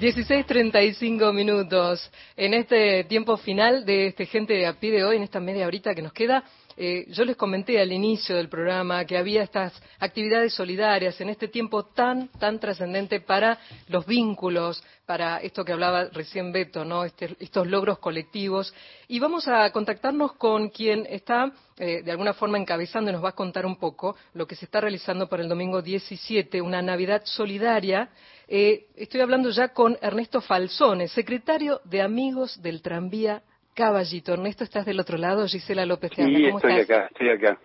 [0.00, 2.10] 16.35 minutos.
[2.34, 5.94] En este tiempo final de este Gente a pie de hoy, en esta media horita
[5.94, 6.42] que nos queda,
[6.82, 11.46] eh, yo les comenté al inicio del programa que había estas actividades solidarias en este
[11.46, 13.58] tiempo tan, tan trascendente para
[13.88, 17.04] los vínculos, para esto que hablaba recién Beto, ¿no?
[17.04, 18.72] Este, estos logros colectivos.
[19.08, 23.28] Y vamos a contactarnos con quien está, eh, de alguna forma, encabezando y nos va
[23.28, 27.20] a contar un poco lo que se está realizando para el domingo 17, una Navidad
[27.26, 28.08] solidaria.
[28.48, 33.42] Eh, estoy hablando ya con Ernesto Falsone, secretario de Amigos del Tranvía
[33.74, 34.32] Caballito.
[34.32, 35.46] Ernesto, ¿estás del otro lado?
[35.46, 37.58] Gisela López te Sí, estoy acá, estoy acá.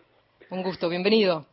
[0.50, 1.46] Un gusto, bienvenido.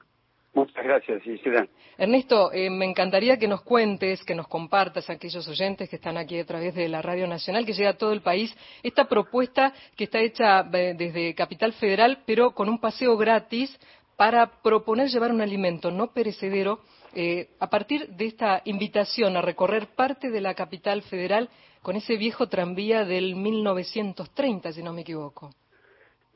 [0.55, 1.67] Muchas gracias, Gisela.
[1.97, 6.19] Ernesto, eh, me encantaría que nos cuentes, que nos compartas a aquellos oyentes que están
[6.19, 9.73] aquí a través de la Radio Nacional, que llega a todo el país, esta propuesta
[9.97, 13.79] que está hecha eh, desde Capital Federal, pero con un paseo gratis
[14.17, 16.81] para proponer llevar un alimento no perecedero
[17.15, 21.51] eh, a partir de esta invitación a recorrer parte de la capital federal
[21.83, 25.51] con ese viejo tranvía del 1930, si no me equivoco.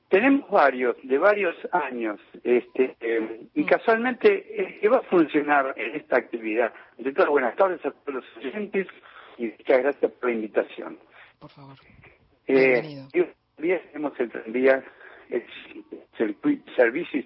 [0.09, 3.67] Tenemos varios, de varios años, este, eh, y mm.
[3.67, 6.73] casualmente eh, va a funcionar en esta actividad.
[6.99, 8.87] De todas buenas tardes a todos los oyentes
[9.37, 10.99] y muchas gracias por la invitación.
[11.41, 11.77] Por favor.
[12.47, 13.07] Eh,
[13.57, 14.85] tenemos el tranvía,
[15.31, 15.45] el,
[16.87, 17.25] servicio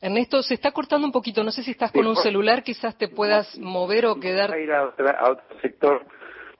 [0.00, 1.44] Ernesto, se está cortando un poquito.
[1.44, 4.52] No sé si estás con un celular, quizás te puedas mover o quedar.
[4.52, 6.04] A ir a, otro sector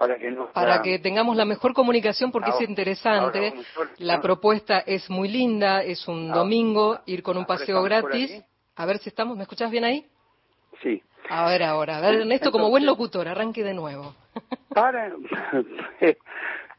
[0.03, 3.55] para que Para que tengamos la mejor comunicación, porque es interesante.
[3.99, 5.81] La propuesta es muy linda.
[5.85, 8.43] Es un domingo ir con un paseo gratis.
[8.75, 9.37] A ver si estamos.
[9.37, 10.05] ¿Me escuchás bien ahí?
[10.83, 11.01] Sí.
[11.31, 11.99] A ver ahora.
[11.99, 14.15] A ver, Ernesto, como buen locutor, arranque de nuevo.
[14.75, 15.13] Para.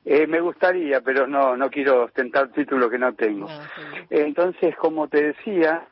[0.06, 3.48] Eh, me gustaría, pero no, no quiero ostentar título que no tengo.
[3.50, 3.70] Ah,
[4.10, 5.88] Entonces, como te decía,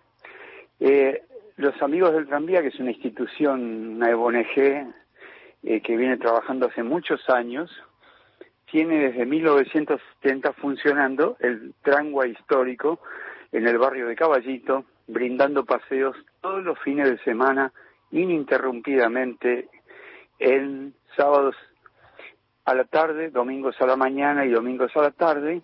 [0.81, 1.23] eh,
[1.55, 4.93] los Amigos del Tranvía, que es una institución, una ONG
[5.63, 7.71] eh, que viene trabajando hace muchos años,
[8.71, 12.99] tiene desde 1970 funcionando el trangua histórico
[13.51, 17.73] en el barrio de Caballito, brindando paseos todos los fines de semana
[18.11, 19.67] ininterrumpidamente
[20.39, 21.55] en sábados
[22.65, 25.61] a la tarde, domingos a la mañana y domingos a la tarde,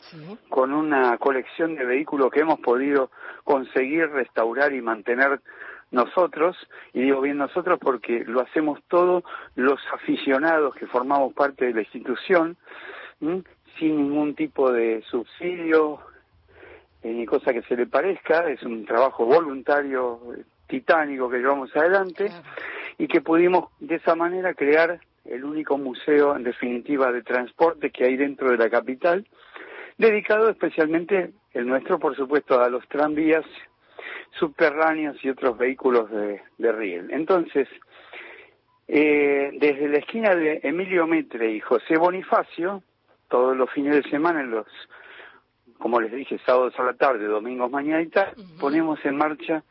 [0.50, 3.12] con una colección de vehículos que hemos podido
[3.44, 5.42] conseguir restaurar y mantener
[5.92, 6.58] nosotros,
[6.94, 9.24] y digo bien nosotros porque lo hacemos todos
[9.56, 12.58] los aficionados que formamos parte de la institución,
[13.20, 16.00] sin ningún tipo de subsidio
[17.04, 20.20] eh, ni cosa que se le parezca, es un trabajo voluntario
[20.68, 22.32] titánico que llevamos adelante
[22.98, 28.06] y que pudimos de esa manera crear el único museo en definitiva de transporte que
[28.06, 29.28] hay dentro de la capital,
[29.98, 33.46] dedicado especialmente el nuestro, por supuesto, a los tranvías
[34.32, 37.10] subterráneos y otros vehículos de, riel.
[37.12, 37.68] Entonces,
[38.88, 42.84] eh, desde la esquina de Emilio Metre y José Bonifacio,
[43.30, 44.68] todos los fines de semana, en los,
[45.78, 49.64] como les dije, sábados a la tarde, domingos mañana y tal, ponemos en marcha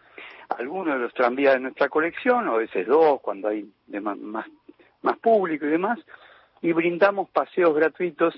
[0.58, 3.68] algunos de los tranvías de nuestra colección, o a veces dos, cuando hay
[4.00, 4.46] más
[5.06, 5.98] más público y demás,
[6.60, 8.34] y brindamos paseos gratuitos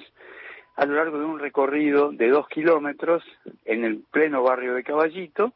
[0.76, 3.24] a lo largo de un recorrido de dos kilómetros
[3.64, 5.52] en el pleno barrio de Caballito,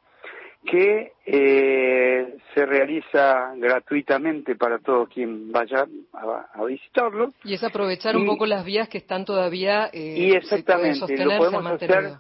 [0.65, 7.33] que eh, se realiza gratuitamente para todo quien vaya a, visitarlo.
[7.45, 11.67] Y es aprovechar un poco las vías que están todavía eh, y exactamente lo podemos
[11.67, 12.15] hacer.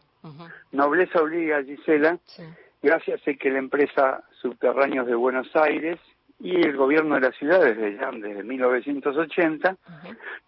[0.73, 2.19] Nobleza obliga, Gisela.
[2.83, 5.99] Gracias a que la empresa Subterráneos de Buenos Aires
[6.41, 9.77] y el gobierno de la ciudad desde ya desde 1980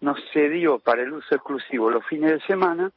[0.01, 2.91] nos cedió para el uso exclusivo los fines de semana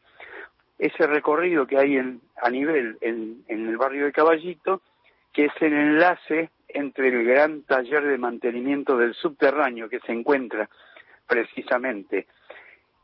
[0.78, 4.80] ese recorrido que hay en, a nivel en, en el barrio de Caballito
[5.38, 10.68] que es el enlace entre el gran taller de mantenimiento del subterráneo que se encuentra
[11.28, 12.26] precisamente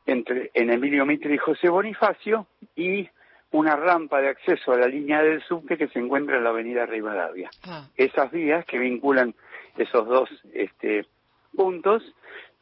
[0.04, 3.08] entre en Emilio Mitre y José Bonifacio y
[3.52, 6.86] una rampa de acceso a la línea del subte que se encuentra en la avenida
[6.86, 7.50] Rivadavia.
[7.68, 7.86] Ah.
[7.96, 9.32] Esas vías que vinculan
[9.76, 11.06] esos dos este,
[11.54, 12.02] puntos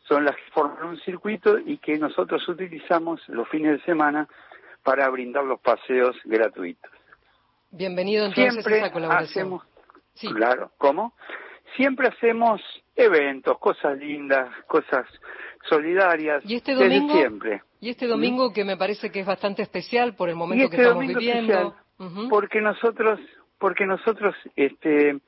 [0.06, 4.29] son las que forman un circuito y que nosotros utilizamos los fines de semana
[4.82, 6.93] para brindar los paseos gratuitos.
[7.73, 9.61] Bienvenido entonces Siempre a esa colaboración.
[10.15, 11.15] Hacemos, Claro, ¿cómo?
[11.75, 12.61] Siempre hacemos
[12.95, 15.07] eventos, cosas lindas, cosas
[15.71, 16.45] solidarias.
[16.47, 17.15] ¿Y este domingo?
[17.15, 17.63] siempre.
[17.81, 20.83] Y este domingo que me parece que es bastante especial por el momento que este
[20.83, 21.75] estamos viviendo.
[22.29, 23.19] Porque nosotros,
[23.59, 25.19] porque nosotros, este,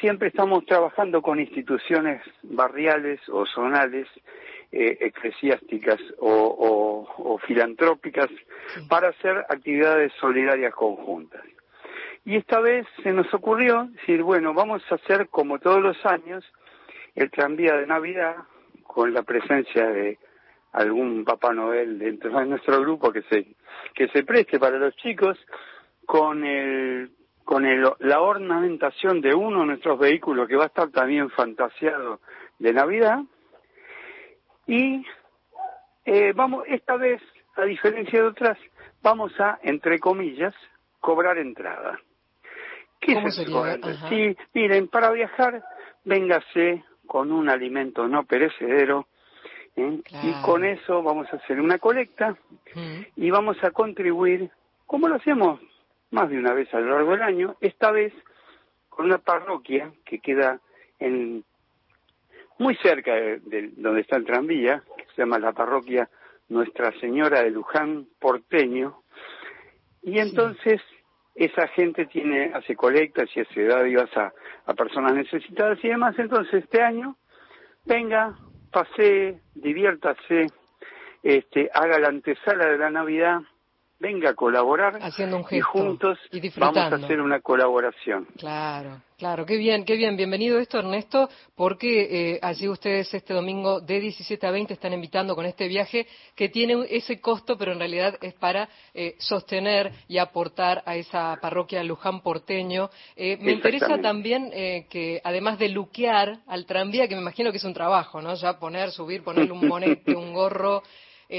[0.00, 4.06] siempre estamos trabajando con instituciones barriales o zonales,
[4.70, 8.28] eh, eclesiásticas o, filantrópicas
[8.88, 11.42] para hacer actividades solidarias conjuntas.
[12.24, 16.44] Y esta vez se nos ocurrió decir, bueno, vamos a hacer como todos los años
[17.14, 18.36] el tranvía de Navidad
[18.82, 20.18] con la presencia de
[20.72, 23.46] algún Papá Noel dentro de nuestro grupo que se
[23.94, 25.38] que se preste para los chicos
[26.04, 27.10] con el
[27.44, 32.20] con el, la ornamentación de uno de nuestros vehículos que va a estar también fantasiado
[32.58, 33.20] de Navidad
[34.68, 35.04] y
[36.04, 37.20] eh, vamos esta vez
[37.56, 38.58] a diferencia de otras
[39.02, 40.54] vamos a entre comillas
[41.00, 41.98] cobrar entrada.
[43.00, 43.78] ¿Qué ¿Cómo sería?
[44.08, 45.64] Sí, miren, para viajar,
[46.04, 49.06] véngase con un alimento no perecedero,
[49.76, 50.00] ¿eh?
[50.22, 52.36] y con eso vamos a hacer una colecta
[53.16, 54.50] y vamos a contribuir,
[54.86, 55.60] como lo hacemos
[56.10, 58.12] más de una vez a lo largo del año, esta vez
[58.88, 60.60] con una parroquia que queda
[60.98, 61.44] en
[62.58, 66.08] muy cerca de, donde está el tranvía, que se llama la parroquia
[66.48, 69.02] Nuestra Señora de Luján Porteño,
[70.02, 70.80] y entonces
[71.34, 74.32] esa gente tiene, hace colectas y hace dádivas a,
[74.66, 76.18] a personas necesitadas y demás.
[76.18, 77.16] Entonces, este año,
[77.84, 78.36] venga,
[78.72, 80.46] pase, diviértase,
[81.22, 83.40] este, haga la antesala de la Navidad
[84.00, 86.18] venga a colaborar Haciendo un y juntos
[86.56, 88.26] vamos a hacer una colaboración.
[88.36, 90.16] Claro, claro, qué bien, qué bien.
[90.16, 95.34] Bienvenido esto, Ernesto, porque eh, allí ustedes este domingo de 17 a 20 están invitando
[95.34, 96.06] con este viaje
[96.36, 101.36] que tiene ese costo, pero en realidad es para eh, sostener y aportar a esa
[101.40, 102.90] parroquia Luján porteño.
[103.16, 104.50] Eh, me interesa también
[104.88, 108.34] que, además de luquear al tranvía, que me imagino que es un trabajo, ¿no?
[108.34, 110.82] Ya poner, subir, ponerle un monete, un gorro,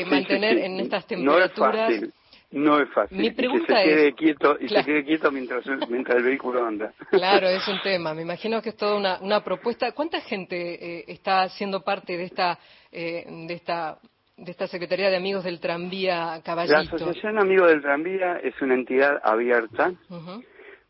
[0.06, 1.58] mantener en estas temperaturas.
[1.58, 2.14] No es fácil.
[2.52, 6.94] Mi pregunta y se quede quieto y se quede quieto mientras, mientras el vehículo anda.
[7.12, 8.14] Claro, es un tema.
[8.14, 9.92] Me imagino que es toda una, una propuesta.
[9.92, 12.58] ¿Cuánta gente eh, está siendo parte de esta
[12.92, 14.00] eh, de esta
[14.36, 16.74] de esta Secretaría de Amigos del Tranvía Caballito?
[16.74, 19.92] La Asociación Amigos del Tranvía es una entidad abierta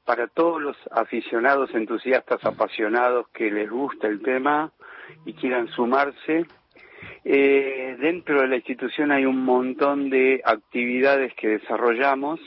[0.06, 4.71] para todos los aficionados, entusiastas, apasionados que les gusta el tema
[5.25, 6.45] y quieran sumarse
[7.24, 12.39] eh, dentro de la institución hay un montón de actividades que desarrollamos,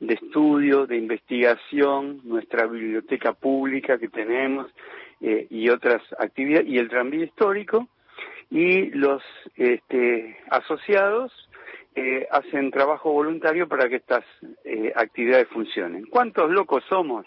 [0.00, 4.66] de estudio, de investigación, nuestra biblioteca pública que tenemos
[5.20, 7.88] eh, y otras actividades, y el tranvía histórico,
[8.50, 9.22] y los
[9.56, 11.32] este, asociados
[11.94, 14.24] eh, hacen trabajo voluntario para que estas
[14.64, 16.06] eh, actividades funcionen.
[16.06, 17.26] ¿Cuántos locos somos?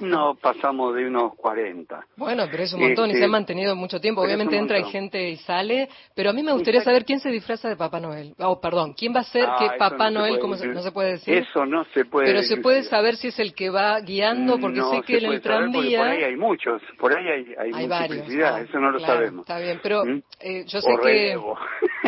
[0.00, 2.06] No pasamos de unos 40.
[2.16, 4.22] Bueno, pero es un montón y se ha este, mantenido mucho tiempo.
[4.22, 7.68] Obviamente entra y gente y sale, pero a mí me gustaría saber quién se disfraza
[7.68, 8.34] de Papá Noel.
[8.38, 10.38] Oh, perdón, ¿quién va a ser ah, que Papá Noel?
[10.38, 11.34] ¿Cómo no se puede decir?
[11.34, 14.80] Eso no se puede Pero se puede saber si es el que va guiando, porque
[14.80, 15.98] sé que en el tranvía...
[15.98, 18.28] Por ahí hay muchos, por ahí hay, hay, hay varios.
[18.44, 19.40] Ah, eso no lo sabemos.
[19.40, 20.22] Está bien, pero ¿Mm?
[20.40, 21.38] eh, yo sé que...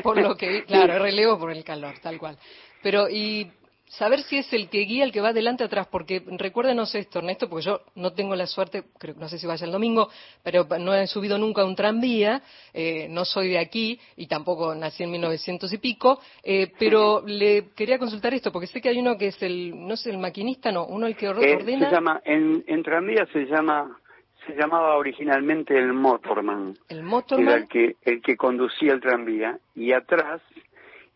[0.03, 2.37] Por lo que claro, relevo por el calor, tal cual.
[2.83, 3.51] Pero, y
[3.89, 7.49] saber si es el que guía el que va adelante atrás, porque recuérdenos esto, Ernesto,
[7.49, 10.09] porque yo no tengo la suerte, creo, no sé si vaya el domingo,
[10.43, 12.43] pero no he subido nunca a un tranvía,
[12.75, 17.69] eh, no soy de aquí y tampoco nací en 1900 y pico, eh, pero le
[17.75, 20.73] quería consultar esto, porque sé que hay uno que es el, no sé, el maquinista,
[20.73, 21.89] no, uno el que eh, ordena.
[21.89, 23.99] Se llama, en, en tranvía se llama
[24.47, 26.77] se llamaba originalmente el motorman.
[26.89, 27.49] El motorman.
[27.49, 30.41] Era el que, el que conducía el tranvía y atrás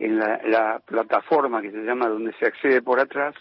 [0.00, 3.34] en la, plataforma que se llama donde se accede por atrás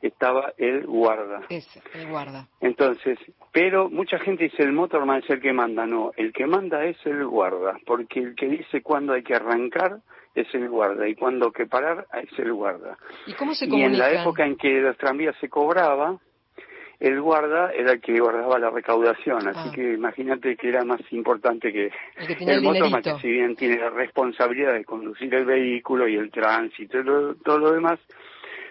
[0.00, 1.42] estaba el guarda.
[1.48, 2.48] Ese, el guarda.
[2.60, 3.18] Entonces,
[3.52, 6.96] pero mucha gente dice el motorman es el que manda, no, el que manda es
[7.04, 9.98] el guarda, porque el que dice cuándo hay que arrancar
[10.34, 12.96] es el guarda y cuándo hay que parar es el guarda.
[13.26, 16.18] ¿Y cómo se Y en la época en que los tranvías se cobraba,
[17.00, 19.72] el guarda era el que guardaba la recaudación, así ah.
[19.74, 23.90] que imagínate que era más importante que el, el, motorman, que si bien tiene la
[23.90, 27.04] responsabilidad de conducir el vehículo y el tránsito y
[27.44, 27.98] todo lo demás,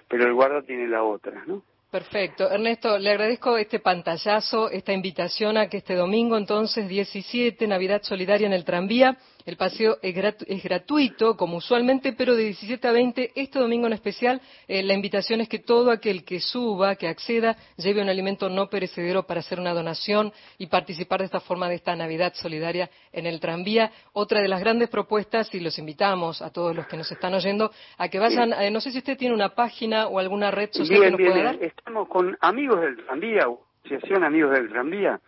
[0.08, 1.64] pero el guarda tiene la otra, ¿no?
[1.94, 2.50] Perfecto.
[2.50, 8.48] Ernesto, le agradezco este pantallazo, esta invitación a que este domingo, entonces, 17, Navidad Solidaria
[8.48, 9.16] en el tranvía,
[9.46, 14.42] el paseo es, gratuito, como usualmente, pero de 17 a 20, este domingo en especial,
[14.68, 18.70] eh, la invitación es que todo aquel que suba, que acceda, lleve un alimento no
[18.70, 23.26] perecedero para hacer una donación y participar de esta forma de esta Navidad solidaria en
[23.26, 23.92] el tranvía.
[24.14, 27.72] Otra de las grandes propuestas, y los invitamos a todos los que nos están oyendo,
[27.98, 31.02] a que vayan, eh, no sé si usted tiene una página o alguna red social
[31.02, 31.56] que nos pueda dar.
[31.62, 33.48] Estamos con amigos del tranvía,
[33.84, 35.20] Asociación Amigos del Tranvía,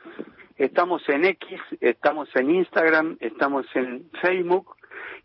[0.58, 4.76] estamos en X, estamos en Instagram, estamos en Facebook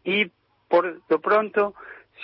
[0.04, 0.30] y
[0.68, 1.74] por lo pronto,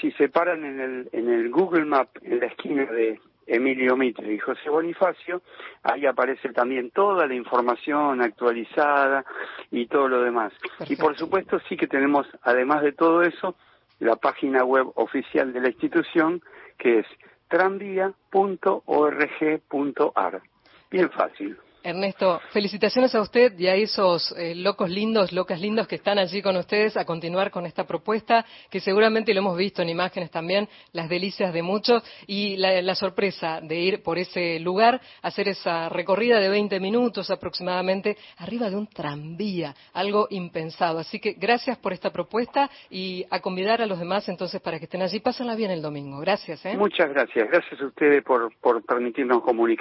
[0.01, 4.33] si se paran en el, en el Google Map, en la esquina de Emilio Mitre
[4.33, 5.43] y José Bonifacio,
[5.83, 9.25] ahí aparece también toda la información actualizada
[9.71, 10.53] y todo lo demás.
[10.89, 13.57] Y por supuesto sí que tenemos, además de todo eso,
[13.99, 16.43] la página web oficial de la institución,
[16.79, 17.07] que es
[17.49, 20.43] tranvía.org.ar.
[20.91, 21.59] Bien fácil.
[21.87, 26.43] Ernesto, felicitaciones a usted y a esos eh, locos lindos, locas lindos que están allí
[26.43, 30.69] con ustedes a continuar con esta propuesta, que seguramente lo hemos visto en imágenes también,
[30.93, 36.41] las delicias de muchos y la, sorpresa de ir por ese lugar, hacer esa recorrida
[36.41, 40.99] de 20 minutos aproximadamente, arriba de un tranvía, algo impensado.
[40.99, 44.87] Así que gracias por esta propuesta y a convidar a los demás entonces para que
[44.87, 45.21] estén allí.
[45.21, 46.19] Pásenla bien el domingo.
[46.19, 46.67] Gracias.
[46.67, 46.77] ¿eh?
[46.77, 47.49] Muchas gracias.
[47.49, 48.51] Gracias a ustedes por
[48.85, 49.77] permitirnos comunicar.